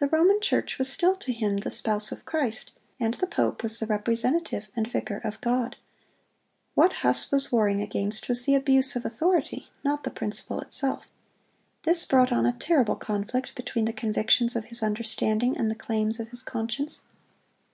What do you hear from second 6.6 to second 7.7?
What Huss was